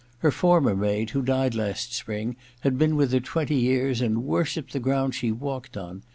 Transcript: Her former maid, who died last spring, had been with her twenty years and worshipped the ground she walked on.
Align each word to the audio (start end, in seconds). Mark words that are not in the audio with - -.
Her 0.25 0.31
former 0.31 0.75
maid, 0.75 1.11
who 1.11 1.21
died 1.21 1.53
last 1.53 1.93
spring, 1.93 2.35
had 2.61 2.75
been 2.75 2.95
with 2.95 3.11
her 3.11 3.19
twenty 3.19 3.57
years 3.57 4.01
and 4.01 4.23
worshipped 4.23 4.73
the 4.73 4.79
ground 4.79 5.13
she 5.13 5.31
walked 5.31 5.77
on. 5.77 6.01